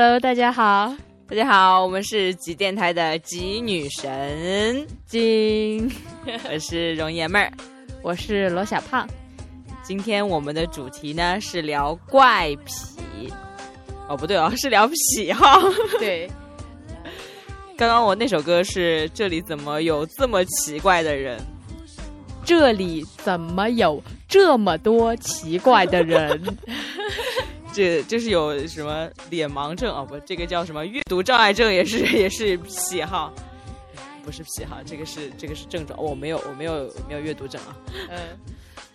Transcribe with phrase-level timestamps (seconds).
[0.00, 0.94] Hello，大家好，
[1.28, 5.90] 大家好，我们是极电台的极女神，金，
[6.48, 7.50] 我是容爷妹儿。
[8.00, 9.04] 我是罗小胖。
[9.82, 13.28] 今天我们的主题呢是聊怪癖，
[14.08, 15.60] 哦不对哦， 是聊癖好。
[15.98, 16.30] 对，
[17.76, 21.40] 刚刚我那首歌是这里怎么有这么奇怪的人？
[22.44, 26.40] 这里怎么有这么多奇怪的人？
[27.72, 33.32] 这就是有什么脸盲症哦不，这个叫什么阅读障碍症也是 也是癖好，
[34.24, 36.00] 不是癖好，这个是这个是症状。
[36.02, 37.76] 我没有我没有我没有阅读症啊。
[38.10, 38.18] 嗯，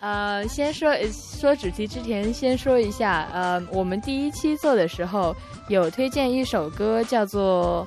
[0.00, 5.34] 呃，先说呃说主题之前，先说一下，呃，我们第一期做的时候
[5.68, 7.86] 有推荐一首歌，叫做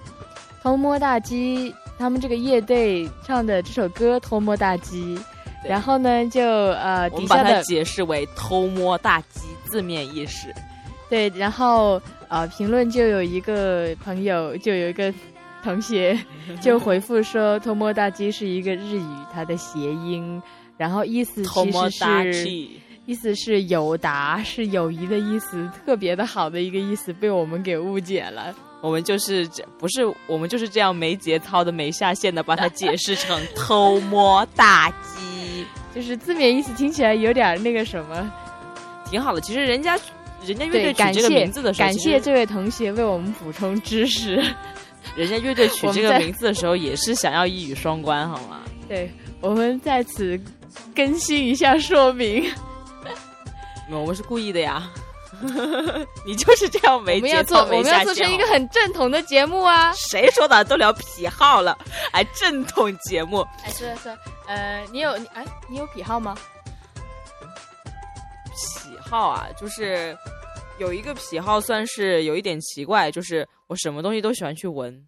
[0.64, 5.16] 《偷摸大鸡》，他们这个乐队唱的这首歌《偷摸大鸡》，
[5.64, 10.48] 然后呢，就呃我们把它解释为偷摸大鸡字面意思。
[11.10, 15.14] 对，然后呃，评论就有一个朋友，就有一个
[15.64, 16.18] 同学
[16.62, 20.42] 就回复说，“偷摸大鸡”是一个日语，它的谐音，
[20.78, 28.54] 然后意思偷其实是鸡，意思是友达，是友谊的意思，特别的好的一个意思，被我们给误解了。
[28.82, 38.32] 我们就是这不是我们就是这样没节操的、没下限的，把它解释成 偷摸大鸡，就是字面意思听起来有点那个什么，
[39.10, 39.42] 挺好的。
[39.42, 39.98] 其实人家
[40.46, 44.36] 人家乐，队取这个名字的时候，感谢这位同学为我们补充知识。
[45.16, 48.62] 人家乐队取这个名字的时候，也是想要一语双关，好吗？
[48.88, 49.12] 对
[49.42, 50.40] 我们在此
[50.96, 52.50] 更新一下说明。
[53.90, 54.90] 我们是故意的呀。
[56.26, 57.84] 你就是这样我没们要做，节操、我。
[57.84, 59.94] 们要做成一个很正统的节目啊！
[59.94, 60.64] 谁说的？
[60.64, 61.78] 都聊癖好了，
[62.12, 63.46] 还正统节目。
[63.64, 64.18] 哎，说说，
[64.48, 66.36] 呃，你有你哎，你有癖好吗？
[69.08, 70.16] 癖好啊，就是
[70.80, 75.08] 有一个癖好算是有一点奇怪，就是我什么东西都喜欢去闻。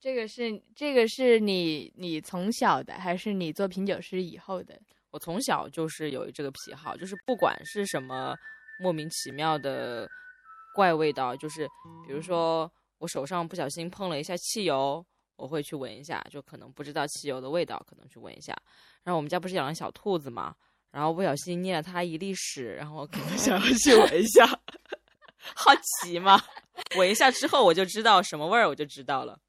[0.00, 4.80] 这个是这个是你你从小的，还是你做品酒师以后的？
[5.10, 8.34] 我从小就是有这个癖好，就是不管是什么
[8.80, 10.08] 莫名其妙的
[10.74, 11.68] 怪味道，就是
[12.06, 15.04] 比如说我手上不小心碰了一下汽油，
[15.36, 18.56] 我会去闻一下，就可能不知道汽油的味道，可能去闻一下。
[19.02, 20.56] 然后我们家不是养了小兔子嘛，
[20.92, 24.46] 然后不小心捏了他一粒屎，然后我可能想要去闻一下，
[25.56, 26.40] 好奇嘛，
[26.96, 29.40] 闻一下之后我就知道什么味儿，我就知道了。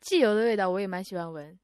[0.00, 1.58] 汽油的味道我也蛮喜欢闻。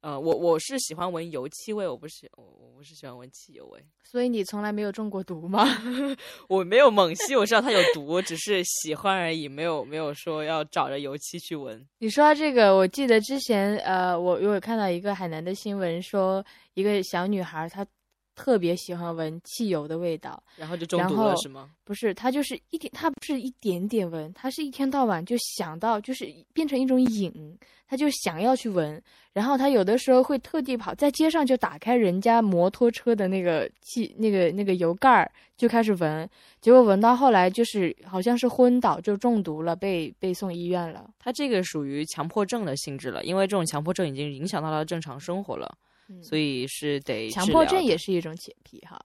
[0.00, 3.84] 呃，我我是喜欢闻油漆味，我不是我我不是喜欢闻汽油味。
[4.02, 5.64] 所以你从来没有中过毒吗？
[6.48, 11.86] 我没有猛吸，我知道它有毒，只是喜欢而已，没有没有说要找着油漆去闻。
[11.98, 16.44] 你说到这个，我记得之前呃，我我有看到一个海南的新闻，说
[16.74, 17.86] 一个小女孩她
[18.34, 21.70] 特别喜欢闻汽油的味道，然后就中毒了是吗？
[21.84, 36.28] 不是，他就是一点，他不是一点点闻，他是一天到晚就想到，就是变成一种瘾，他就想要去闻，然后他有的时候会特地跑在街上就打开人家摩托车的那个气那个那个油盖儿就开始闻，
[36.60, 41.10] 结果闻到后来就是好像是昏倒就中毒了，被被送医院了。
[41.18, 45.76] 他这个属于强迫症的性质了，因为这种强迫症已经影响到了正常生活了，
[46.12, 49.00] 嗯所以是得强迫症也是一种洁癖哈，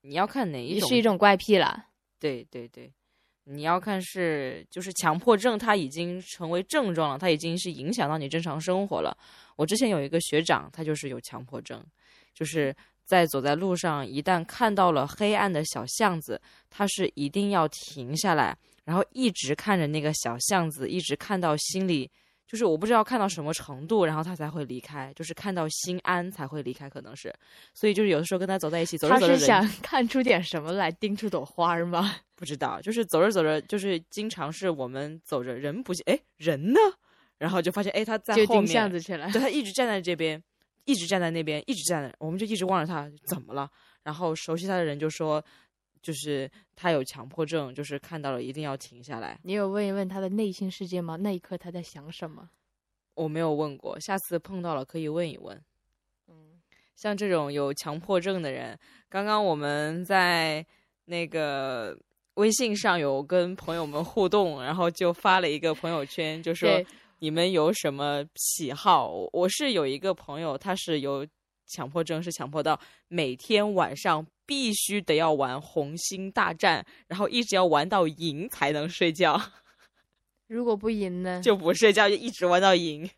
[0.00, 1.86] 你要看哪一种，是一种怪癖啦。
[2.18, 2.92] 对对对，
[3.44, 9.16] 你要看是就是强迫症，它已经成为症状了，它已经是影响到你正常生活了。
[9.54, 11.80] 我之前有一个学长，他就是有强迫症，
[12.34, 12.74] 就是
[13.04, 22.10] 在走在路上，一旦看到了黑暗的小巷子，他是一定要停下来，然后一直看着那个小巷子，一直看到心里。
[22.48, 27.32] 就是我不知道看到什么程度，然后他才会离开，就是看到心安才会离开，可能是，
[27.74, 32.16] 所以就是有的时候跟他走在一起，走着他走着人是想看出点什么来，盯出朵花儿吗？
[32.34, 36.80] 不知道，就是走着走着，就是经常是我们走着人不见，哎，人呢？
[37.36, 39.30] 然后就发现，哎，他在后面，巷子去了。
[39.30, 40.42] 对他一直站在这边，
[40.86, 43.70] 一直站在那边，一直站在，我们就一直望着他，怎么了？
[44.02, 45.44] 然后熟悉他的人就说，
[46.08, 49.38] 就是他有强迫症，就是看到了一定要停下来。
[49.42, 51.16] 你有问一问他的内心世界吗？
[51.16, 52.48] 那一刻他在想什么？
[53.12, 55.54] 我没有问过，下次碰到了可以问一问。
[56.28, 56.58] 嗯，
[56.96, 58.74] 像这种有强迫症的人，
[59.10, 60.64] 刚刚我们在
[61.04, 61.94] 那个
[62.36, 66.82] 微信上有跟朋友们互动，然后就发了一个朋友圈，就说
[67.18, 69.10] 你们有什么喜好？
[69.10, 71.26] 我我是有一个朋友，他是有
[71.68, 72.78] 强迫症，是强迫到
[73.08, 79.40] 每天晚上必须得要玩红星大战，然后一直要玩到赢才能睡觉，
[80.48, 81.40] 如果不赢呢？
[81.42, 83.08] 就不睡觉，就一直玩到赢。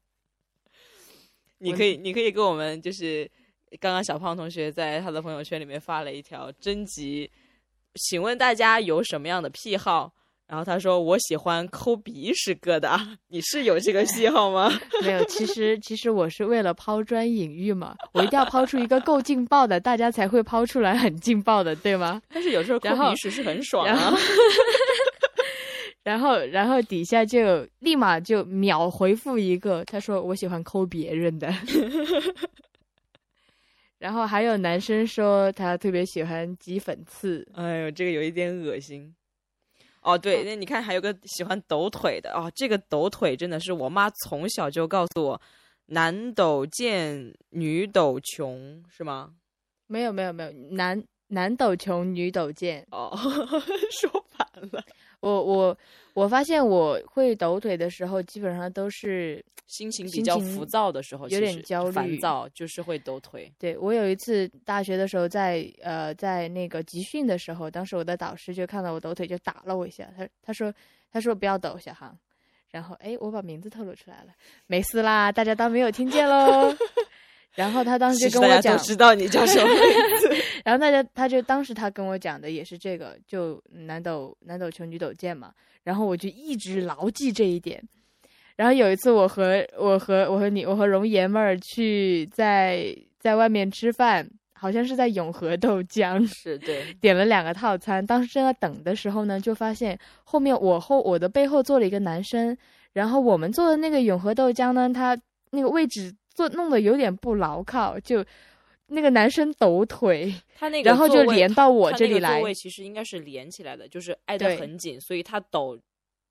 [1.58, 3.31] 你可以，你可以跟我们就是
[3.79, 7.31] 刚刚小胖同学在他的朋友圈里面发了一条征集，
[7.94, 10.12] 请问大家有什么样的癖好？
[10.50, 14.69] 然后他说我喜欢抠鼻屎疙瘩，你是有这个 癖好吗？
[15.05, 22.20] 没有，其实其实我是为了抛砖引玉嘛，我一定要抛出一个够劲爆的，大家才会抛出来很劲爆的，对吗？
[22.35, 24.12] 但是有时候抠鼻屎是很爽然啊。
[26.02, 31.49] 然后然后底下就立马就秒回复一个，他说我喜欢抠别人的。
[34.00, 39.14] 然后还有男生说他特别喜欢挤粉刺，哎呦，这个有一点恶心。
[40.02, 45.41] 哦，对，那你看还有个喜欢抖腿的哦，这个抖腿真的是我妈从小就告诉我，
[45.87, 49.35] 男抖贱，女抖穷，是吗？
[49.87, 52.87] 没有没有没有，男男抖穷，女抖贱。
[52.91, 53.11] 哦，
[54.00, 54.19] 说
[55.20, 55.78] 我我
[56.14, 63.52] 我发现我会抖腿的时候，基本上都是 心情比较浮躁的时候，有点焦虑烦躁，就是会抖腿。
[63.58, 70.75] 对我有一次大学的时候在，呃在那个集训的时候，当时我的导师就看到我抖腿就打了我一下，他他说
[71.12, 72.17] 他说不要抖，小航。
[72.70, 74.32] 然后哎，我把名字透露出来了，
[74.69, 76.75] 没事啦，大家当没有听见喽。
[77.55, 80.37] 然后他当时就跟我讲都，知道你叫什么名字。
[80.64, 85.52] 然后大家他就当时他跟我讲的也是这个，就男抖男抖穷女抖贱嘛。
[85.82, 87.82] 然后我就一直牢记这一点。
[88.56, 98.05] 然后有一次我和我和我和你我和容爷们儿去在在外面吃饭，好像是在永和豆浆， 是对，点了两个套餐。
[98.05, 102.55] 当时正在等的时候呢，就发现后面我后我的背后坐了一个男生，
[102.93, 105.19] 然后我们坐的那个永和豆浆呢，他
[105.53, 108.25] 那个位置坐弄得有点不牢靠，就
[108.87, 115.79] 那个男生抖腿， 他那个然后就连到我这里来那个座位其实应该是连起来的，就是挨得很紧，所以他抖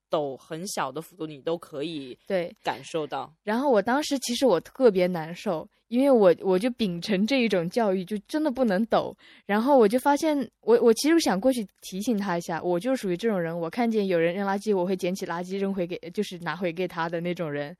[0.10, 2.54] 抖很小的幅度，你都可以对。
[2.64, 3.32] 感受到。
[3.44, 9.16] 然后我当时其实我特别难受，因为我我就秉承这一种教育，就真的不能抖。
[9.46, 17.78] 然后我就发现，我我其实想过去提醒他一下，我就属于这种人，我看见有人扔垃圾，我会捡起垃圾扔回给，就是拿回给他的那种人，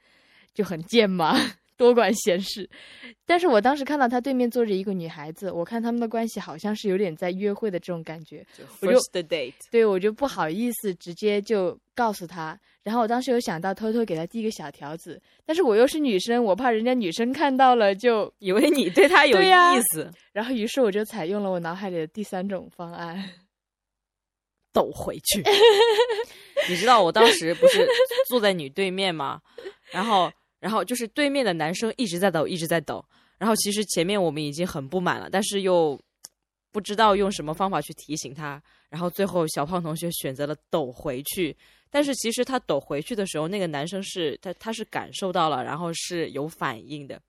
[0.54, 1.36] 就很贱嘛，
[1.80, 2.70] 多管闲事。
[3.26, 8.46] 但是我当时看到他对面坐着一个女孩子，我看他们的关系好像是有点在约会的这种感觉，
[8.82, 19.46] 我就 first date，对我就不好意思直接就告诉他，然后我当时有想到偷偷给他递一个小条子，但是我又是女生，我怕人家女生看到了就，以为你对他有意
[19.94, 23.24] 思，然后于是我就采用了我脑海里的第三种方案，
[24.74, 25.42] 抖回去。
[26.68, 27.88] 你知道我当时不是
[28.28, 29.40] 坐在你对面吗？
[29.92, 33.04] 然后，然后就是对面的男生一直在抖，一直在抖。
[33.38, 35.98] 然后其实前面我们已经很不满了，但是又
[36.72, 38.62] 不知道用什么方法去提醒他。
[38.90, 41.56] 然后最后小胖同学选择了抖回去，
[41.90, 47.22] 但是其实他抖回去的时候，那个男生是他他是感受到了，然后是有反应的。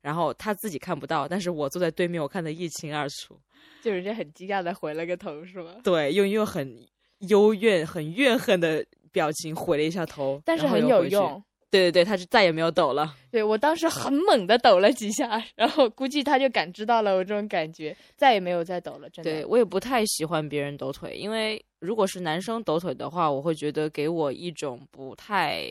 [0.00, 3.36] 然后他自己看不到，但是我坐在对面，我看得一清二楚。
[3.82, 5.74] 就人家很惊讶的回了个头，是吗？
[5.82, 6.86] 对，用用很
[7.18, 11.04] 幽怨、很怨恨的表情回了一下头，但是很有。
[11.06, 11.42] 用。
[11.70, 13.14] 对对对，他就再也没有抖了。
[13.30, 19.10] 对我当时很猛的抖了几下，然后估计他就感知到了我这种感觉，再也没有再抖了。
[19.10, 25.70] 真的，对我也不太喜欢别人抖腿，因为如果是男生抖腿的话，我会觉得给我一种不太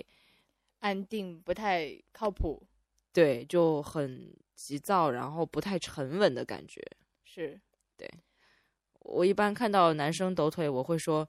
[0.79, 2.61] 安定不太靠谱，
[3.11, 6.79] 对，就很急躁，然后不太沉稳的感觉。
[7.25, 7.59] 是
[7.97, 8.07] 对
[8.99, 11.27] 我一般看到男生抖腿，我会说，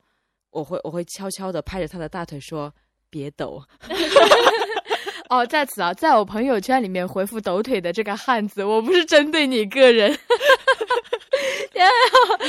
[0.50, 2.70] 我会我会悄悄的拍着他的大腿说。
[3.10, 3.62] 别抖，
[5.28, 10.11] 哦，在此啊，在我朋友圈里面回复抖腿的这个汉子，我不是针对你个人，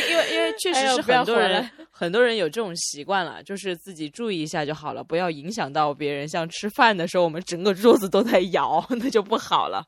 [0.10, 6.28] 因为因为确实是很多人、很多人有这种习惯了，就是自己注意一下就好了，不要影响到别人。
[6.28, 9.86] 像吃饭的时候，我们整个桌子都在摇， 那就不好了。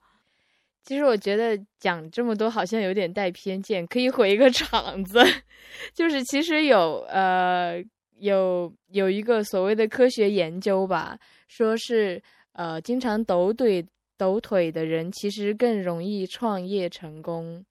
[0.84, 5.24] 其实我觉得讲这么多好像有点带偏见，可以回一个场子，
[5.94, 7.82] 就是其实有呃
[8.20, 11.18] 有有一个所谓的科学研究吧，
[11.48, 12.22] 说是
[12.54, 13.86] 呃经常抖腿
[14.18, 17.66] 抖腿的人其实更容易创业成功。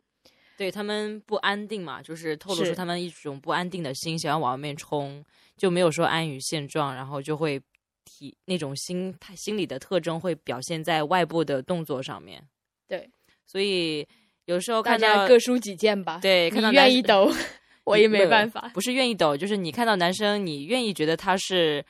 [0.56, 5.24] 对他们不安定嘛，就是透露出他们一种不安定的心，想要往外面冲，
[5.56, 7.58] 就没有说安于现状，然后就会
[8.04, 12.46] 体那种心心理的特征会表现在外部的动作上面。
[12.86, 13.08] 对，
[13.46, 14.06] 所以
[14.44, 16.18] 有时候大看到家各抒己见吧。
[16.20, 17.32] 对，看你到愿意抖，
[17.84, 18.70] 我也没办法。
[18.74, 21.82] 不是愿意抖，就是你看到男生，你愿意觉得他是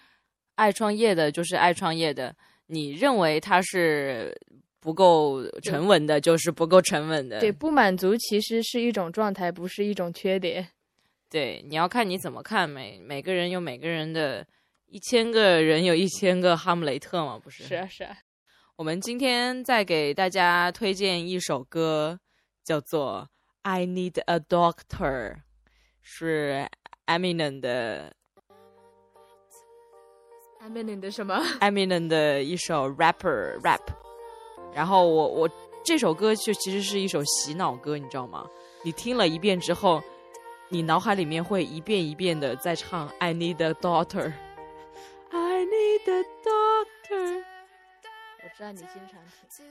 [0.54, 2.32] 爱创业的，就是爱创业的；
[2.72, 4.32] 你认为他是
[4.78, 7.40] 不够沉稳的，就是不够沉稳的。
[7.40, 10.68] 对，不满足其实是一种状态，不是一种缺点。
[11.28, 14.46] 对，你要看你怎么看，每每个人有每个人的，
[14.86, 17.64] 一千个人有一千个哈姆雷特嘛，不是？
[17.64, 18.16] 是啊，是啊。
[18.76, 22.18] 我们今天再给大家推荐一首歌，
[22.64, 23.28] 叫做
[23.62, 25.34] 《I Need a Doctor》，
[26.00, 26.66] 是
[27.06, 28.14] Eminem 的
[30.62, 33.80] Eminem 的什么？Eminem 的一首 rapper rap。
[34.74, 35.50] 然后我我
[35.84, 38.46] 这首歌就其实是一首洗脑歌，你知道吗？
[38.84, 40.02] 你听了一遍之后，
[40.68, 44.32] 你脑海里面会一遍一遍的在唱 I need a daughter。
[45.30, 47.44] I need a doctor。
[48.42, 49.66] 我知道你经常听。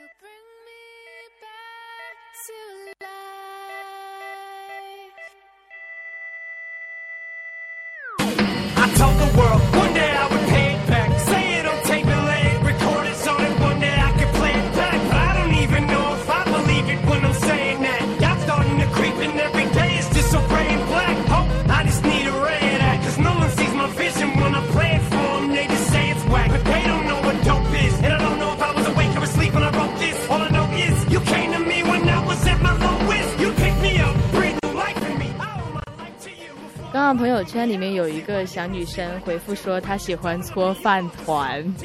[37.09, 41.75] 刚刚朋友圈里面有一个小女生回复说她喜欢搓饭团，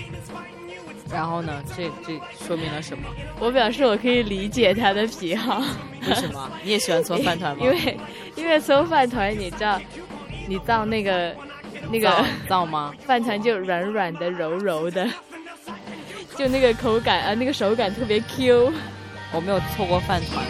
[1.11, 3.05] 然后呢，这这说明了什么？
[3.41, 5.63] 我表示我可以理解她的癖好，
[6.07, 6.51] 为什么？
[6.63, 7.65] 你也喜欢搓饭团吗？
[7.65, 7.99] 因为
[8.37, 9.81] 因为搓饭团你知道，
[10.47, 11.35] 你造那个
[11.91, 12.93] 那个造造吗？
[13.07, 15.09] 饭团就软软的、柔柔的，
[16.37, 18.71] 就那个口感啊，那个手感特别 Q。
[19.33, 20.45] 我没有搓过饭团。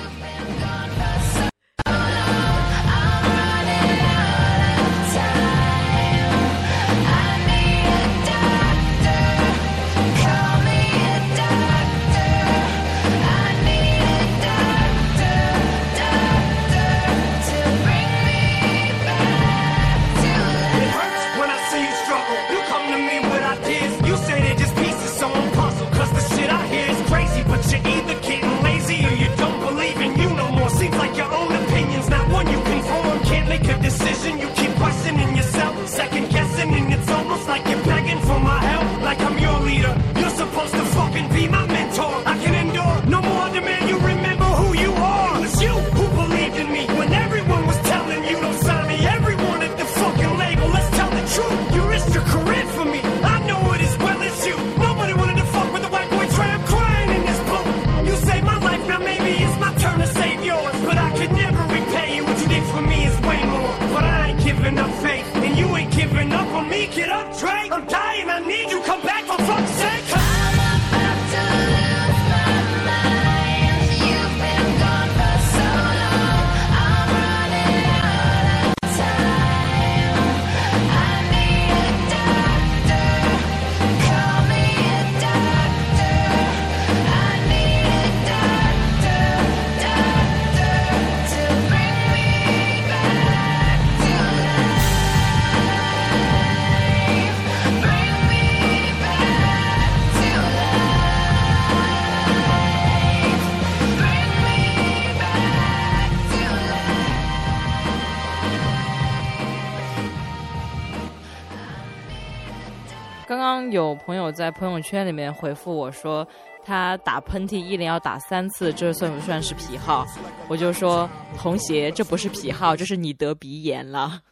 [114.25, 116.27] 友在朋友圈里面回复我说，
[116.65, 120.07] 他打喷嚏一连要打三次，这算不算是癖好？
[120.49, 124.23] 我就说，童鞋，这不是癖好，这是你得鼻炎了。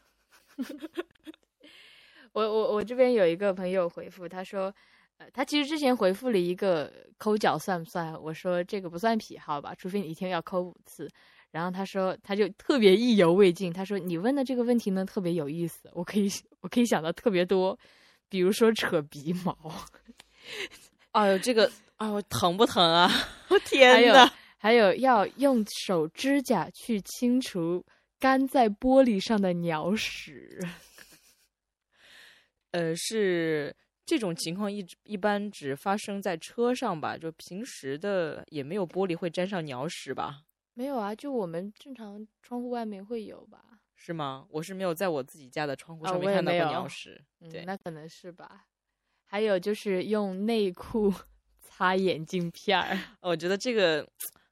[2.33, 4.73] 我我我这边有一个朋友回复，他说，
[5.19, 8.15] 呃，他其实之前回复了一个抠脚算不算？
[8.23, 11.09] 我说这个不算癖好吧，除非你一天要抠五次。
[11.51, 13.71] 然后他说，他就特别意犹未尽。
[13.71, 16.27] 他说你问的这个问题呢特别有意思，我可以
[16.63, 17.79] 我可以想到特别多，
[18.33, 19.55] 比如说扯鼻毛，
[21.13, 23.07] 哎呦，这个，哎呦，疼不疼啊？
[23.51, 24.33] 我还有天呐！
[24.57, 27.85] 还有要用手指甲去清除
[28.19, 30.59] 干在玻璃上的鸟屎。
[32.73, 37.19] 呃，是这种情况一一般只发生在车上吧？
[37.19, 40.45] 就平时的也没有玻璃会沾上鸟屎吧？
[40.73, 43.82] 没有啊，就我们正常窗户外面会有吧？
[44.05, 44.45] 是吗？
[44.51, 47.23] 我是没有在我自己家的窗户哦上面看到过鸟屎。
[47.39, 48.65] 对嗯，那可能是吧。
[49.25, 51.15] 还有就是用内裤
[51.63, 54.05] 擦眼镜片儿，我觉得这个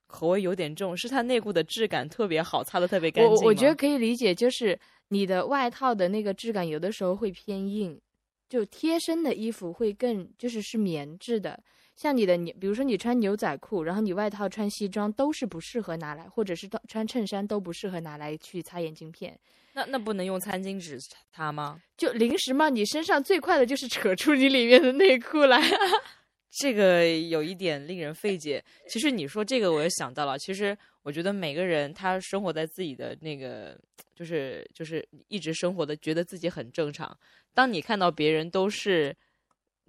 [0.06, 4.78] 口味有点重，是它内裤的质感特别好，擦的特别干净我我觉得可以理解，就是
[5.08, 8.00] 你的外套的那个质感有的时候会偏硬，
[8.48, 11.60] 就贴身的衣服会更就是是棉质的。
[11.96, 19.38] 像你的你，比如说你穿牛仔裤，然后你外套穿西装，都是不适合拿来，或者是穿衬衫都不适合拿来去擦眼镜片。
[19.72, 20.98] 那那不能用餐巾纸
[21.30, 21.80] 擦吗？
[21.96, 25.60] 就临时嘛，你身上最快的就是扯出你里面的内裤来。
[26.50, 28.64] 这个有一点令人费解。
[28.88, 30.36] 其实你说这个，我也想到了。
[30.38, 33.78] 其实我觉得每个人他生活在自己的那个，
[34.16, 37.16] 就是就是一直生活的，觉得自己很正常。
[37.54, 39.16] 当你看到别人都是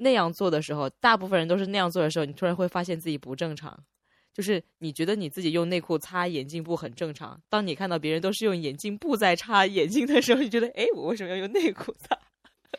[0.01, 3.81] 那样做的时候，大部分人都是那样做的时候，你突然会发现自己不正常。
[4.34, 12.17] 就是你觉得你自己用内裤擦眼镜布很正常，当你看到别人都是用眼镜布在擦眼镜的时候，你觉得哎，我为什么要用内裤擦？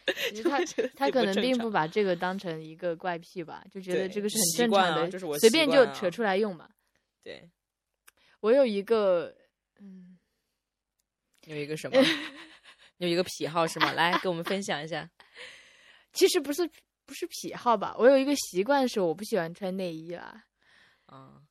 [0.34, 0.58] 就他
[0.96, 6.68] 他可能并不把这个当成一个怪癖吧，就觉得这个是很正常的，啊这是我随便就扯出来用嘛。
[7.22, 7.48] 对。
[8.40, 9.32] 我有一个，
[9.78, 10.18] 嗯，
[11.44, 12.02] 有一个什么？
[12.96, 13.92] 有一个癖好是吗？
[13.92, 15.08] 来跟我们分享一下。
[16.14, 16.68] 其实不是
[17.04, 20.44] 不是癖好吧，我有一个习惯是我不喜欢穿内衣啦。
[21.06, 21.42] 啊，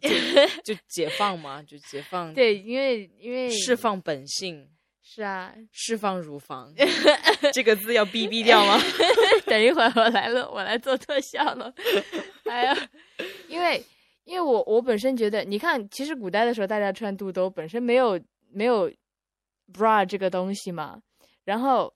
[0.00, 4.70] 就就解放嘛，就解放，，对，因为因为释放本性，
[5.02, 6.72] 是啊，释放乳房。
[7.52, 8.78] 这个字要逼逼掉吗？
[9.44, 11.72] 等一会儿我来了，我来做特效了。
[12.44, 12.88] 哎呀，
[13.48, 13.84] 因为
[14.24, 18.18] 因为我我本身觉得，你看，其实古代的时候大家穿肚兜本身没有
[18.50, 18.90] 没有
[19.72, 21.00] bra 这个东西嘛，
[21.44, 21.92] 然后。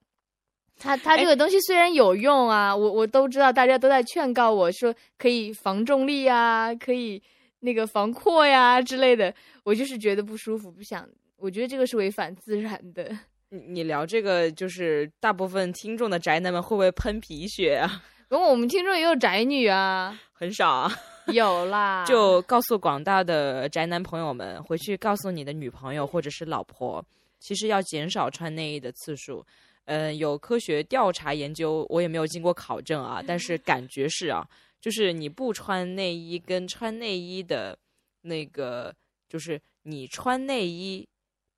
[0.81, 7.23] 它它这个东西虽然有用啊，我我都知道，大家都在劝告我说可以防重力啊，可以
[7.61, 13.11] 那个防扩呀之类的，我就是觉得不舒服，不想，我觉得这个是违反自然的。
[13.51, 18.03] 你你聊这个，就是大部分听众的宅男们会不会喷鼻血啊？
[18.29, 20.90] 不过我们听众也有宅女啊，很少啊。
[21.27, 27.05] 有啦， 就告诉广大的宅男朋友们，回去告诉你的女朋友或者是老婆，
[27.38, 29.45] 其实要减少穿内衣的次数。
[29.90, 34.48] 嗯，有科学调查研究，我也没有经过考证啊，但是感觉是啊，
[34.81, 37.76] 就是你不穿内衣跟穿内衣的
[38.20, 38.94] 那个，
[39.29, 41.09] 就是你穿内衣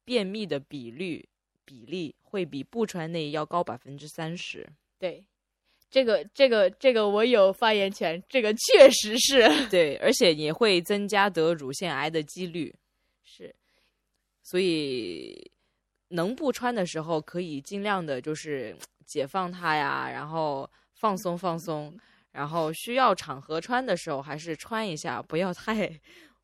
[0.02, 1.28] 便秘的比率
[1.66, 4.66] 比例会比不穿内衣要高百分之三十。
[4.98, 5.22] 对，
[5.90, 12.74] 这个这个这个我有发言权，这个确实是 对，而且也会增加得乳腺癌的几率。
[13.24, 13.54] 是，
[14.42, 15.50] 所以
[16.12, 21.92] 能不穿的时候，可以尽量的就是解放它呀，然后放松放松，
[22.32, 25.90] 然后需要场合穿的时候还是穿一下，不要太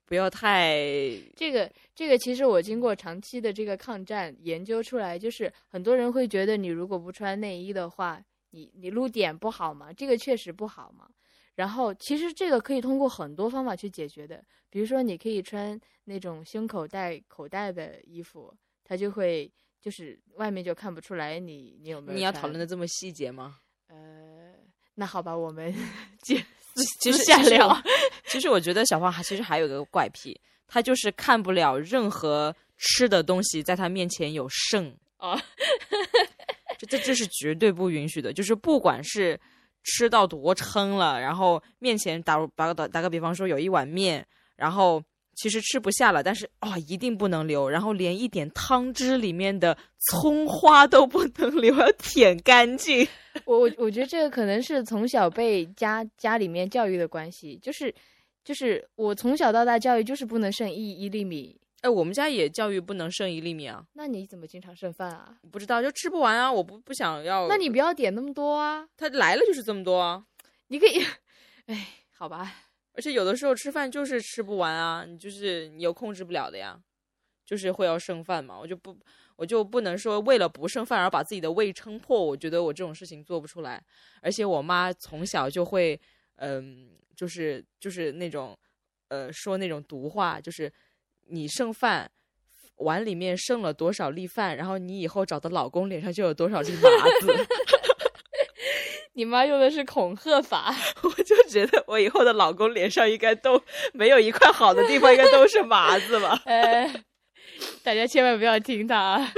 [0.04, 0.76] 不要太
[1.36, 11.08] 这个这个其实我经过长期的这个抗战研究出来，就是很多人会觉得你如果不穿内衣的话，你你露点不好嘛，这个确实不好嘛。
[11.56, 18.54] 然后其实这个可以通过很多方法去解决的，比如说你可以穿那种胸口带口袋的衣服，
[18.88, 22.18] 它就会就是外面就看不出来你你有没有。
[22.18, 23.56] 你要讨论的这么细节吗？
[23.88, 24.54] 呃，
[24.94, 25.72] 那好吧，我们
[26.22, 26.42] 接
[26.74, 27.82] 私下聊其实我。
[28.24, 35.38] 其实我觉得小花还其实还有一个怪癖，他就是看不了任何吃的东西在他面前有剩哦，
[36.78, 38.32] 这这这是绝对不允许的。
[38.32, 39.38] 就是不管是
[39.84, 45.02] 吃到多撑了，然后面前打打个打打个比方说有一碗面，然后
[45.40, 49.76] 其实吃不下了，但是啊、一定不能留，然后连一点汤汁里面的
[50.10, 53.06] 葱花都不能留，要舔干净。
[53.46, 57.94] 我我我觉得这个可能是从小被家家里面教育的关系，就是
[58.44, 61.56] 就是我从小到大教育就是不能剩一一粒米。
[61.82, 63.84] 哎，我们家也教育不能剩一粒米啊。
[63.92, 65.36] 那你怎么经常剩饭啊？
[65.52, 67.46] 不知道就吃不完啊，我不不想要。
[67.46, 70.24] 那你不要点那么多啊，他来了就是这么多啊，
[70.66, 71.00] 你可以，
[71.66, 72.52] 哎，好吧，
[72.98, 76.76] 而且有的时候吃饭就是吃不完啊，你就是你有控制不了的呀，
[77.46, 78.98] 就是会要剩饭嘛，我就不
[79.36, 83.80] 我就不能说为了不剩饭而把自己的胃撑破，我觉得我这种事情做不出来。
[84.20, 86.00] 而且我妈从小就会，
[86.38, 88.58] 嗯、就是就是那种，
[89.06, 90.72] 呃，说那种毒话，就是
[91.28, 92.10] 你剩饭。
[92.78, 96.88] 碗里面剩了多少粒饭，然后你以后找的老公脸上就有多少粒麻
[97.20, 97.46] 子。
[99.18, 103.60] 你妈用的是恐吓法， 我就觉得我以后的老公脸上应该都
[103.92, 106.40] 没有一块好的地方，应该都是麻子吧。
[106.46, 106.88] 呃，
[107.82, 109.32] 大家千万不要听他啊，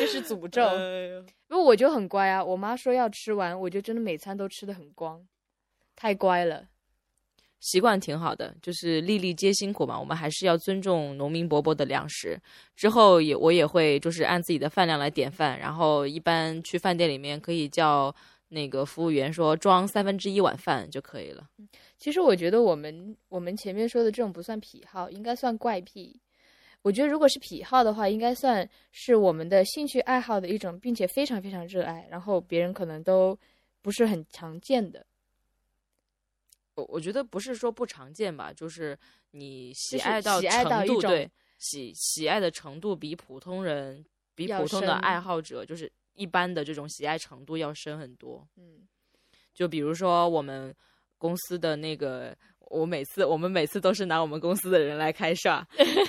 [0.00, 0.64] 这是诅咒。
[0.64, 0.72] 哎
[1.08, 5.22] 呦因为我就很乖啊，我妈说要吃完，我就真的每餐都吃的很光，
[5.94, 6.64] 太乖了。
[7.60, 12.40] 习惯挺好的，就是粒粒皆辛苦嘛，我们还是要尊重农民伯伯的粮食。
[12.74, 18.14] 之后也我也会就是按自己的饭量来点饭，然后一般去饭店里面可以叫
[18.52, 21.48] 那个服务员说装三分之一碗饭就可以了。
[21.96, 26.20] 其实我觉得我们我们前面说的这种不算癖好，应该算怪癖。
[26.82, 33.38] 我觉得如果是癖好的话，应该算是我们的兴趣爱好的一种，并且非常非常热爱，然后别人可能都
[33.82, 35.06] 不是很常见的。
[36.74, 38.98] 我我觉得不是说不常见吧，就是
[39.32, 44.02] 你喜爱到程度，对喜喜爱的程度比普通人
[44.34, 48.46] 比普通的爱好者，就是一般的这种喜爱程度要深很多。
[48.56, 48.86] 嗯，
[49.54, 50.74] 就比如说我们
[51.16, 55.66] 公司的那个，我每次我们每次都是拿我们公司的人来开涮。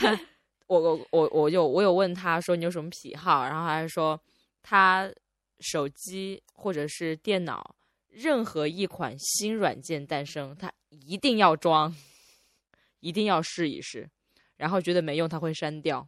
[0.68, 4.22] 我我我我有我有问他说你有什么癖好，然后他说
[4.62, 5.12] 他
[5.60, 7.76] 手机或者是电脑
[8.08, 11.94] 任何一款新软件诞生，他一定要装，
[13.02, 14.10] 一定要试一试，
[14.58, 16.08] 然后觉得没用他会删掉。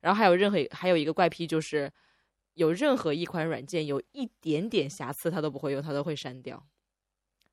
[0.00, 1.92] 然后还有任何还有一个怪癖就是。
[2.58, 6.60] 有任何一款软件有一点点瑕疵，他都不会用，他都会删掉。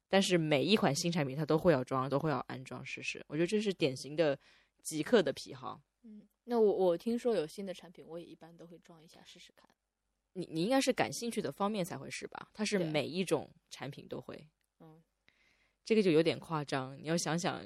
[0.10, 3.24] 但是每一款新产品，他都会要装，都会要安装试试。
[3.28, 4.38] 我觉得这是典型的
[4.82, 5.80] 极客的癖好。
[6.04, 9.70] 嗯那我我听说有新的产品，我也一般都会装一下试试看。
[10.34, 12.50] 你你应该是感兴趣的方面才会试吧？
[12.52, 14.48] 它是每一种产品都会，
[14.80, 15.02] 嗯，
[15.84, 16.98] 这个就有点夸张。
[17.00, 17.64] 你要想想，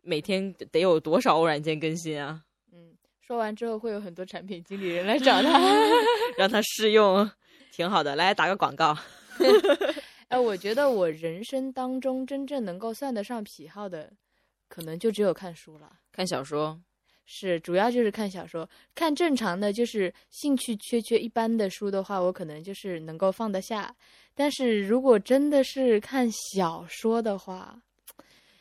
[0.00, 2.44] 每天得有多少软件更新啊？
[2.72, 2.96] 嗯，
[3.32, 5.58] 说完之后会有很多产品经理人来找他。
[6.36, 7.30] 让他试用，
[7.70, 8.14] 挺好的。
[8.14, 8.94] 来打个广告。
[10.28, 14.12] 哎，我觉得我人生当中真正能够算得上癖好的，
[14.68, 15.90] 可能就只有看书了。
[16.12, 16.78] 看小说，
[17.24, 18.68] 是，主要就是看小说。
[18.94, 23.96] 看正常的，就是兴趣缺缺一般的书的话，我可能就是能够放得下。
[24.34, 27.80] 但是如果真的是看小说的话，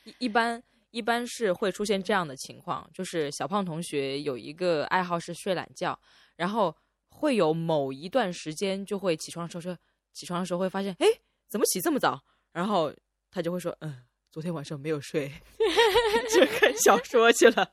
[0.05, 5.99] 一一般一般是会出现这样的情况，就是小胖同学有一个爱好是睡懒觉，
[6.36, 6.75] 然后
[7.10, 9.77] 会有某一段时间就会起床的时候说，
[10.13, 11.08] 起床的时候会发现，哎，
[11.49, 12.21] 怎么起这么早？
[12.51, 12.93] 然后
[13.32, 15.32] 他就会说，嗯，昨天晚上没有睡，
[16.34, 17.71] 就看小说去了。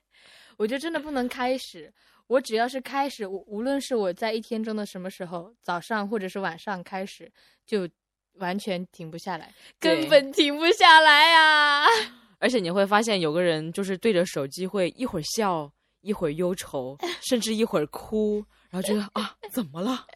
[0.58, 1.92] 我觉得真的不能开始。
[2.26, 7.32] 我只要是开始，无无论是我在一天中的什么时候，早上或者是晚上开始，
[7.64, 7.88] 就
[8.34, 11.86] 完全停不下来，根本停不下来啊！
[12.38, 15.70] 而且你会发现，有个人就是对着手机会一会儿笑，
[16.00, 16.96] 一会儿忧愁，
[17.28, 20.06] 甚至一会儿哭，然后觉得啊，怎么了？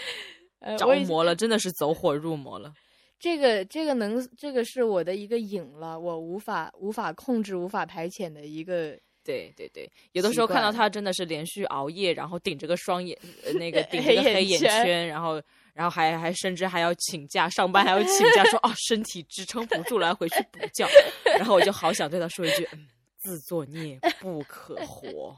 [0.60, 2.72] 呃着魔了，真的是走火入魔了。
[3.18, 8.98] 这个这个能，这个是我的一个瘾了，我无法无法控制、无法排遣的一个。
[9.24, 15.40] 对对对，有的时候看到他真的是连续熬夜，然后顶着个双眼，呃那个 顶着黑眼个黑眼圈圈，然后
[15.72, 20.86] 然后还还甚至还要请假上班，还要请假说啊身体支撑不住了，要回去补觉。
[21.38, 25.36] 然后我就好想对他说一句，嗯，自作孽不可活。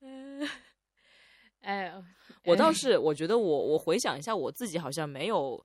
[1.60, 2.04] 哎呀，
[2.44, 5.64] 我倒是我觉得我我回想一下我自己，好像没有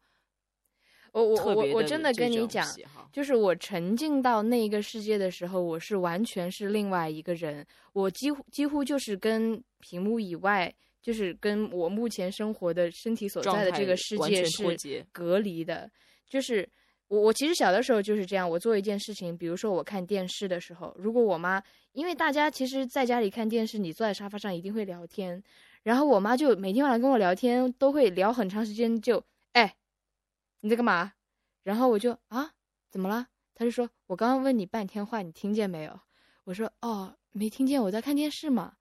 [1.12, 2.65] 我我我我真的跟你讲，
[3.12, 15.05] 就是我沉浸到那一个世界的时候，我是完全是另外一个人，我几乎几乎就是跟屏幕以外，就是跟我目前生活的身体所在的这个世界是。
[15.12, 15.89] 隔离的。
[16.27, 16.67] 就是
[17.07, 21.62] 我我其实小的时候就是这样，我做一件事情，比如说我看电视的时候，如果我妈，
[21.93, 25.41] 因为大家其实在家里看电视，你坐在沙发上一定会聊天，
[25.81, 29.75] 然后我妈就每天晚上跟我聊天，都会聊很长时间就，哎，
[30.62, 31.13] 你在干嘛？
[31.63, 32.51] 然后我就啊，
[32.91, 33.27] 怎么了？
[33.55, 35.99] 她就说我刚刚问你半天话，你听见没有？
[36.43, 38.75] 我说哦，没听见，我在看电视嘛。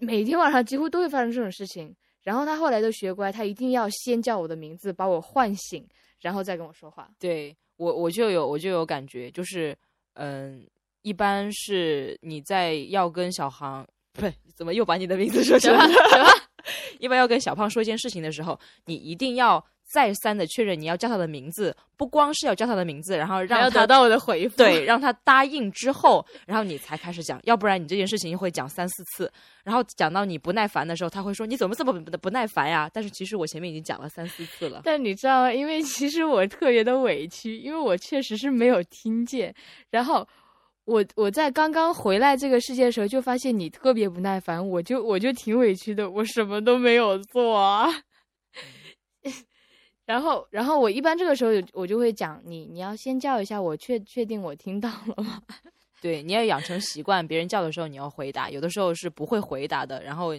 [0.00, 1.94] 每天晚上几乎都会发生这种事情。
[2.22, 5.86] 然后他后来都学乖，他一定要先叫我的名字，把我唤醒，
[6.20, 7.08] 然后再跟我说话。
[7.18, 9.74] 对我我就有我就有感觉，就是
[10.14, 10.66] 嗯，
[11.00, 15.94] 一般是你在要跟小航，不是怎么又把你的名字说出来了？
[17.00, 24.56] 一般要跟小胖说一件事情的时候，你一定要再三的确认你要叫他的名字，不光是要叫他的名字，然后让他要得到我的回复。
[24.56, 29.30] 对，让他答应之后，然后你才开始讲，要不然你这件事情会讲三四次，
[29.64, 32.88] 然后讲到你不耐烦的时候，他会说你怎么这么不不耐烦呀？
[32.92, 34.82] 但是其实我前面已经讲了三四次了。
[34.84, 35.52] 但你知道吗？
[35.52, 39.52] 因为其实我特别的委屈，因为我确实是没有听见。
[39.90, 40.24] 然后
[40.84, 47.88] 我我在刚刚回来这个世界的时候，就发现你特别不耐烦，我就我就挺委屈的，我什么都没有做啊。
[50.10, 55.40] 然后，然后我一般这个时候我就会讲你，你要先叫一下我，确确定我听到了吗？
[56.02, 60.02] 对，你要养成习惯，别人叫的时候你要回答，有的时候是不会回答的。
[60.02, 60.32] 然后，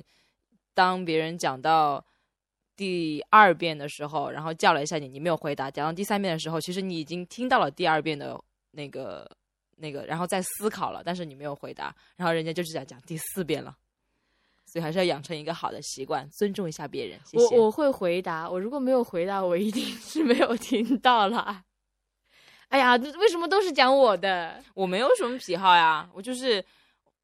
[0.73, 2.05] 当别人讲到
[2.75, 8.38] 第二遍的时候，然后叫了一下你，你没有回答；讲到第三遍的时候，其实你已经听到了第二遍的
[8.71, 9.25] 那个
[9.77, 13.73] 那个，然后在思考了，但是你没有回答，然后人家就是想讲第四遍了。
[14.71, 17.19] 所以还是要养成一个好的习惯，尊重一下别人。
[17.25, 17.57] 谢谢。
[17.57, 21.65] 我我会回答，我如果没有回答，我一定 是没有听到了。
[22.69, 24.63] 哎呀，这为什么都是讲我的？
[24.73, 26.63] 我没有什么癖好呀，我就是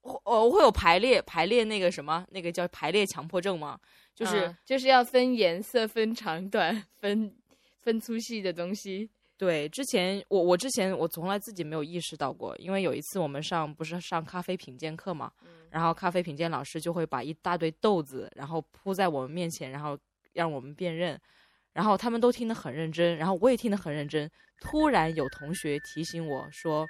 [0.02, 3.80] 我我会有排列排列那个什么那个叫排列强迫症吗？
[4.14, 7.34] 就是、嗯就是要分颜色、分长短、分
[7.80, 9.10] 分粗细的东西。
[9.38, 15.32] 对，之前我我之前我从来自己没有意识到过，因为有一次我们上不是上咖啡品鉴课嘛，
[15.70, 19.96] 然后咖啡品鉴老师就会把一大堆豆子，然后铺在我们面前，然后
[20.34, 21.20] 让我们辨认，
[21.72, 24.28] 然后他们都听得很认真，然后我也听得很认真。
[24.60, 26.84] 突然有同学提醒我说：“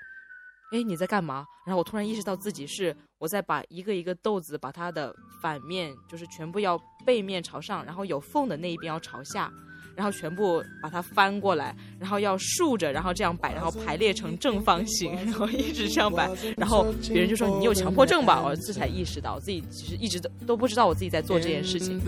[0.71, 9.51] 哎，你在干嘛？”然后我突然意识到自己是我在把一个一个豆子把它的反面就是全部要背面朝上，然后有缝的那一边要朝下。
[9.97, 18.43] 然后全部把它翻过来，然后要竖着，然后这样摆，然后排列成正方形，然后一直这样摆，然后别人就说你有强迫症吧？
[18.45, 21.99] 我这才意识到，我自己其实一直都都不知道我自己在做这件事情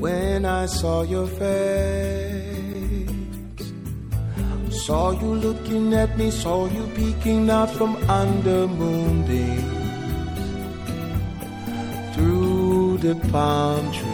[0.00, 1.48] when I saw your face,
[4.70, 9.64] saw you looking at me, saw you peeking out from under moonbeams
[12.14, 14.13] through the palm trees,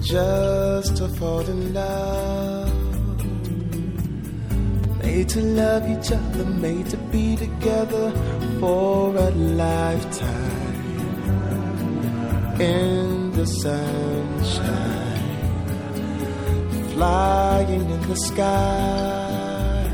[0.01, 2.73] just to fall in love.
[5.01, 8.11] Made to love each other, made to be together
[8.59, 10.31] for a lifetime.
[12.59, 14.73] In the sunshine,
[16.93, 19.87] flying in the sky.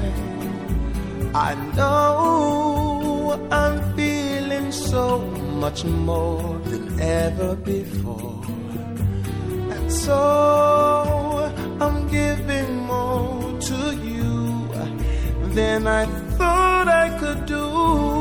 [1.35, 5.19] I know I'm feeling so
[5.59, 8.41] much more than ever before.
[9.75, 14.69] And so I'm giving more to you
[15.53, 16.05] than I
[16.37, 18.18] thought I could do.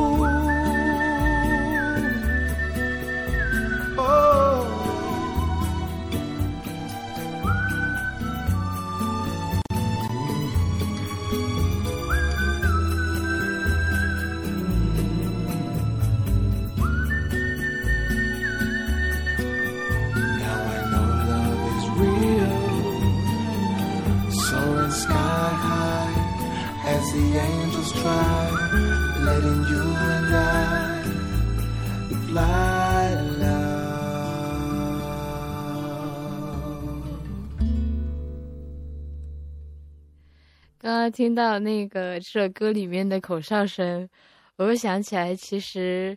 [41.10, 44.08] 听到那个这首歌里面的口哨声，
[44.56, 46.16] 我又想起来，其实，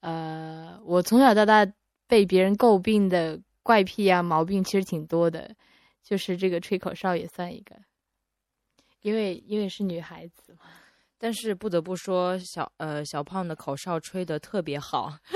[0.00, 1.66] 呃，我从小到大
[2.06, 5.54] 被别人诟病的怪癖啊、毛病其实挺多的，
[6.02, 7.76] 就是这个吹口哨也算一个，
[9.02, 10.66] 因为因为是女孩子嘛。
[11.18, 15.16] 但是不得不说，小呃小胖的口哨吹得特别好，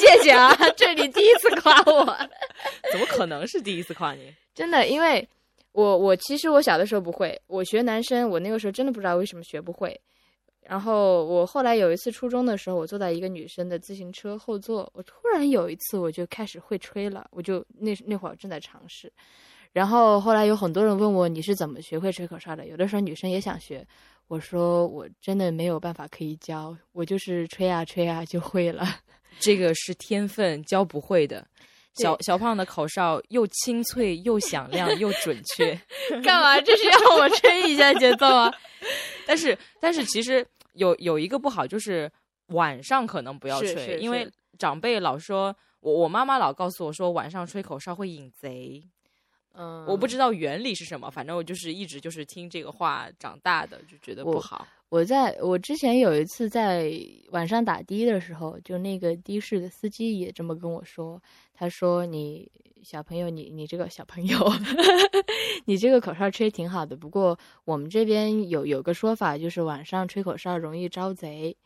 [0.00, 2.06] 谢谢啊，这是你第一次夸我，
[2.90, 4.32] 怎么可能是第一次夸你？
[4.54, 5.28] 真的，因为
[5.72, 9.98] 我我其实我小的时候不会，我学男生，我那个时候真的不知道为什么学不会。
[10.60, 19.12] 然后我后来有一次初中的时候，我坐在一个女生的自行车后座，我突然有一次我就开始会吹了，我就那那会儿正在尝试。
[19.72, 23.84] 然后后来有很多人问我你是怎么学会吹口哨的，有的时候女生也想学，
[24.28, 28.86] 我说我真的没有办法可以教，我就是吹啊吹啊就会了。
[29.40, 31.44] 这个是天分，教不会的。
[31.94, 35.78] 对小小胖的口哨又清脆又响亮又准确，
[36.22, 36.60] 干嘛？
[36.60, 38.52] 这是让我吹一下节奏啊？
[39.26, 42.10] 但是但是其实有有一个不好就是
[42.46, 44.28] 晚上可能不要吹，因为
[44.58, 48.82] 长辈老说我我妈妈老告诉我说晚上吹口哨会引贼，
[49.54, 54.66] 嗯，我不知道原理是什么，反正我就是一直就是听这个话长大的，就觉得不我好。
[54.88, 56.92] 我在我之前有一次在
[57.30, 61.22] 晚上打的的时候，就那个的士的司机也这么跟我说，
[61.54, 62.50] 他说你
[62.82, 64.38] 小朋友，你你这个小朋友，
[65.64, 71.56] 你这个口哨吹挺好的，不过我们这边有有个说法，就是晚上吹口哨容易招贼。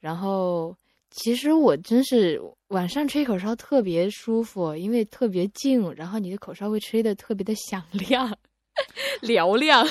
[0.00, 0.76] 然后
[1.14, 8.36] 其实我真是晚上吹口哨特别舒服，因为特别静，然后你的口哨会吹得特别的响亮、
[9.22, 9.86] 嘹亮。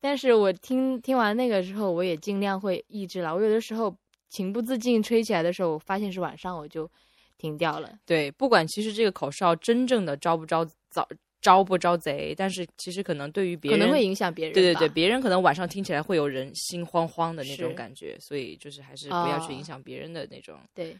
[0.00, 3.34] 但是我听听完那个之后，我也尽量会抑制了。
[3.34, 3.94] 我有的时候
[4.28, 6.90] 情不自禁吹起来的时候，我发现是晚上，我就
[7.36, 7.92] 停掉了。
[8.06, 11.06] 对，不管其实这个口哨真正的招不招早
[11.40, 14.52] 招不招贼，但是其实可能对于别人可能会影响别人。
[14.52, 20.58] 对对对，别人可能晚上听起来会有人心慌慌的那种感觉，所以就是还是不要去哦影响别人的那种。
[20.74, 20.96] 对，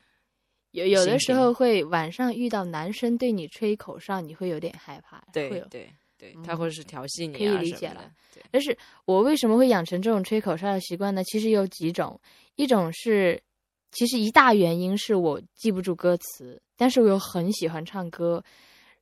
[0.70, 5.22] 有有的时候会晚上遇到男生对你吹口哨，你会有点害怕。
[5.32, 8.10] 对对对，他或者是调戏你可以理解了。
[8.34, 11.22] 对，但是我为什么会养成这种吹口哨的习惯呢？
[11.24, 12.18] 其实有几种，
[12.56, 13.38] 一种是，
[13.92, 18.42] 其实一大原因是我记不住歌词，但是我又很喜欢唱歌。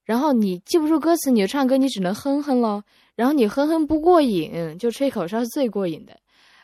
[0.09, 2.83] 然后你记不住歌词，你就唱歌，你只能哼哼喽。
[3.15, 6.19] 然后你哼哼不过瘾，就吹口哨是最过瘾的。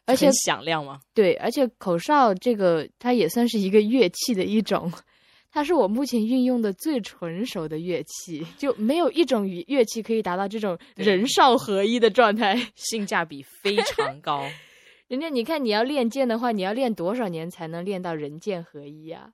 [0.06, 0.98] 而且响亮吗。
[1.12, 4.90] 对，而且口哨这个它也算是一个乐器的一种，
[5.52, 12.58] 它是我目前运用的最纯熟的乐器，就没有一种乐乐器可以达到这种人哨合一的状态。
[12.74, 14.42] 性价比非常高。
[15.08, 19.32] 人家你看，你要练剑的话，你要练多少年才能练到人剑合一呀、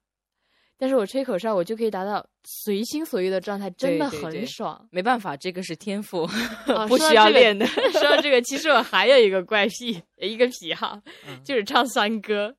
[0.81, 4.89] 但是我吹口哨，我就可以达到随心所欲的状态，真的对对对很爽。
[4.91, 6.23] 没办法，这个是天赋，
[6.69, 7.67] 哦不说到这个需要练的。
[7.67, 12.55] 说到这个，其实我还有一个怪癖，一个癖好，嗯就是唱山歌。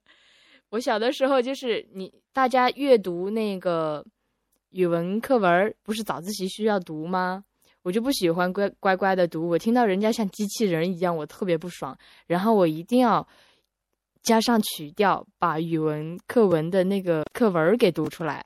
[0.69, 4.05] 我小的时候就是你大家阅读那个
[4.69, 7.43] 语文课文，不是早自习需要读吗？
[7.81, 11.97] 我就不喜欢乖乖乖的读，我听到人家像机器人一样，我特别不爽。
[12.27, 13.27] 然后我一定要
[14.21, 18.45] 加上曲调，把语文课文的那个课文给读出来，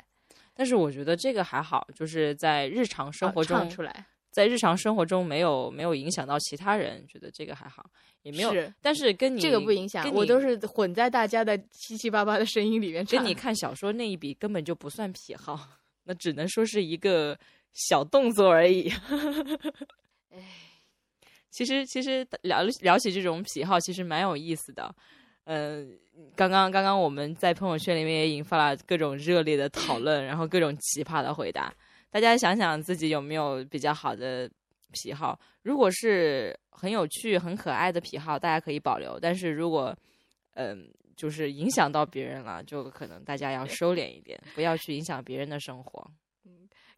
[0.54, 4.06] 但是我觉得这个还好，就是在日常生活啊中，唱出来。
[4.32, 7.90] 在日常生活中没有没有影响到其他人，觉得这个还好，
[8.24, 8.52] 也没有。
[8.52, 13.06] 是但是跟你这个不影响，我都是混在大家的七七八八的声音里面。
[13.06, 15.58] 跟你看小说那一笔根本就不算癖好，
[16.04, 17.40] 那只能说是一个
[17.72, 18.92] 小动作而已。
[20.32, 20.38] 哎
[21.50, 24.94] 其实其实聊聊起这种癖好，其实蛮有意思的。
[25.46, 25.98] 嗯、
[26.36, 31.74] 刚刚刚刚我们在朋友圈里面也引发了各种热烈的讨论，然后各种奇葩的回答。
[32.12, 34.50] 大家想想自己有没有比较好的
[34.92, 35.40] 癖好？
[35.64, 39.96] 如果是很有趣、很可爱的癖好，大家可以保留；但是如果
[40.54, 46.10] 嗯、就是影响到别人了，就可能大家要收敛一点，不要去影响别人的生活。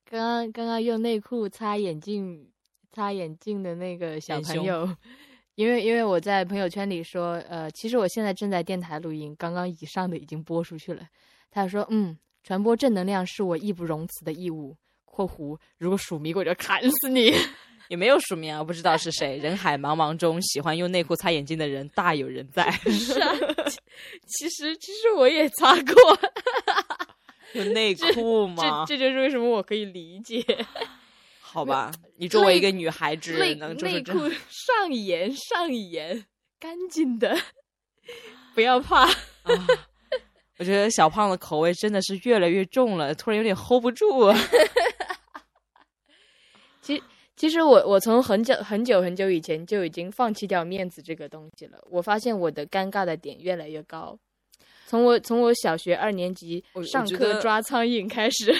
[0.05, 2.47] 刚刚刚刚用内裤擦眼镜
[2.91, 4.87] 擦眼镜的那个小朋友，
[5.57, 11.01] 因为因为我在朋友圈里说，呃，其实我现在正在电台录音，刚刚以上的已经播出去了。
[11.49, 14.77] 他说，嗯，传播正能量是我义不容辞的义务。
[15.03, 17.33] （括弧如果署名我就砍死你。
[17.89, 19.37] 也没有署名啊，不知道是谁。
[19.37, 22.69] 人海茫茫中，喜欢用内裤擦眼睛的人大有人在。
[22.91, 23.33] ）是啊，
[24.27, 26.19] 其实其实我也擦过，
[27.53, 28.95] 用内裤吗这？
[28.95, 30.45] 这就是为什么我可以理解
[31.49, 36.25] 好吧，你作为一个女孩子，内能这内裤上沿上沿
[36.59, 37.35] 干净的，
[38.53, 39.05] 不要怕。
[39.05, 39.13] 啊，
[40.59, 44.37] 我觉得小胖的口味真的是越来越重了，突然有点 hold 不住啊。
[47.37, 51.77] 其实我我从很久很久很久以前就已经放弃掉面子这个东西了。
[51.89, 54.17] 我发现我的尴尬的点越来越高。
[54.87, 58.53] 从我从我小学二年级上课抓苍蝇开始，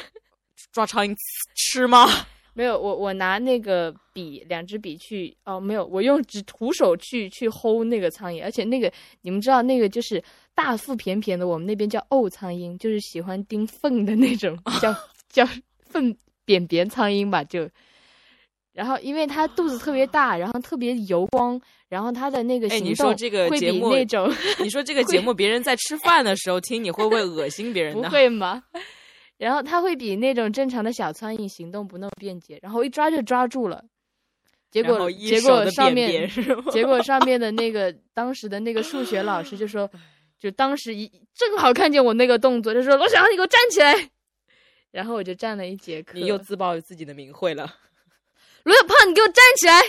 [0.72, 1.16] 抓苍蝇
[1.56, 2.08] 吃吗？
[2.58, 8.92] 没有我我拿那个笔两支笔去哦没有我用只徒手去去薅那个苍蝇，而且那个
[9.22, 10.20] 你们知道那个就是
[10.56, 14.92] 大腹便便的，我们那边叫沤苍蝇，就是喜欢叮粪的那种，叫
[15.30, 15.48] 叫
[15.86, 17.70] 粪便便苍蝇吧就。
[18.74, 28.04] 然后，因为它肚子特别大，然后特别油光，然后它的那个哎行动你说这个 会比节目那种你说这个节目，别人在吃饭的时候听，你会不会恶心别人不？
[28.10, 28.64] 会吗？
[29.38, 33.84] 然后它会比那种正常的小苍蝇行动不那么便捷，然后一抓就抓住了。
[34.70, 36.30] 结果结果上面？
[36.72, 39.90] 结果上面的那个当时的那个数学老师就说，
[40.40, 44.10] 就当时一正好看见我那个动作，就说罗小航，你给我站起来。
[44.92, 46.18] 然后我就站了一节课。
[46.18, 47.76] 你又自曝自己的名讳了。
[48.64, 49.82] 罗小胖，你给我站起来！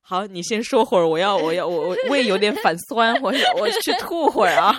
[0.00, 4.76] 好，你先说会儿，我要，我要，我我胃有点反酸，我我去吐会儿啊。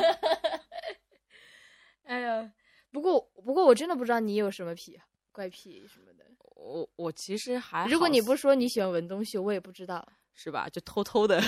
[2.06, 2.50] 哎呀，
[2.98, 5.00] 不过不过我真的不知道你有什么癖
[5.32, 6.26] 怪癖什么的。
[6.56, 10.04] 我我其实还，如果你不说你喜欢闻东西，我也不知道。
[10.34, 11.40] 是吧，就偷偷的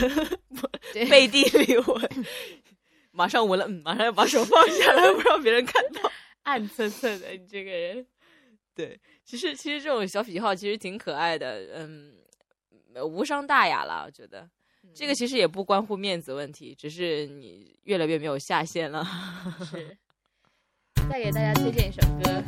[0.93, 2.09] 对背地里闻，
[3.11, 6.11] 马上闻了，嗯，马上要把手放下来， 不让别人看到。
[6.43, 8.05] 暗恻恻的，你这个人。
[8.75, 12.13] 对，其实其实这种小癖好其实挺可爱的，嗯，
[12.93, 14.47] 呃无伤大雅啦，我觉得。
[14.93, 19.05] 这个其实也不关乎面子问题，只是你越来越没有下限了。
[19.71, 19.97] 是。
[21.09, 22.43] 再给大家推荐一首歌，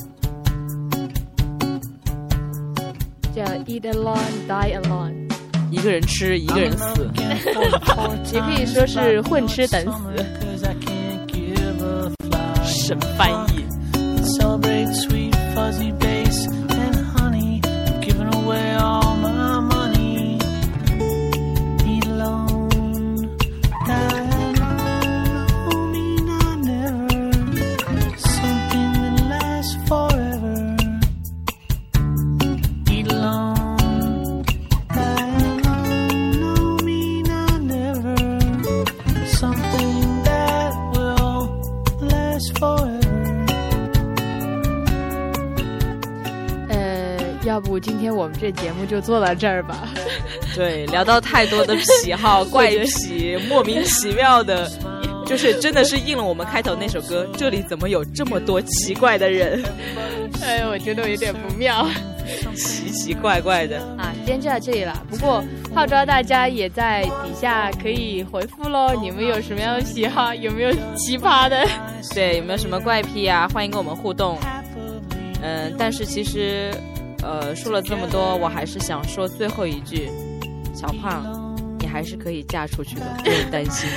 [3.36, 5.28] 叫《Eat Alone, Die Alone》，
[5.72, 7.10] 一个人吃，一个人死。
[8.32, 10.14] 也可以说是混吃等死。
[12.64, 13.51] 神翻译。
[47.52, 49.90] 要不今天我们这节目就做到这儿吧。
[50.56, 54.72] 对，聊到太多的癖好、 怪癖、莫名其妙的，
[55.26, 57.28] 就是真的是应了我们开头那首歌。
[57.38, 59.62] 这里怎么有这么多奇怪的人？
[60.42, 61.86] 哎，我觉得有点不妙。
[62.56, 63.80] 奇奇怪怪的。
[63.98, 65.06] 啊，今天就到这里了。
[65.10, 65.44] 不过
[65.76, 70.34] 号召大家也在底下可以回复喽，你们有什么样的喜好？
[70.34, 71.68] 有没有奇葩的？
[72.14, 73.46] 对，有没有什么怪癖啊？
[73.54, 74.40] 欢迎跟我们互动。
[75.44, 76.72] 嗯，但是其实，
[77.22, 80.10] 呃，说了这么多，我还是想说最后一句：
[80.74, 83.90] 小胖，你还是可以嫁出去的， 不用担心。